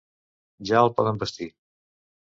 Ja 0.69 0.81
el 0.85 0.91
poden 1.01 1.21
vestir. 1.25 1.51